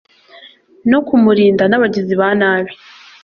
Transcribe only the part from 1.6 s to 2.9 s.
n'abagizi ba nabi.